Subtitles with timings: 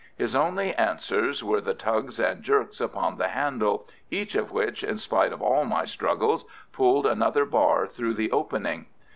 [0.17, 4.97] His only answers were the tugs and jerks upon the handle, each of which, in
[4.97, 8.87] spite of all my struggles, pulled another bar through the opening.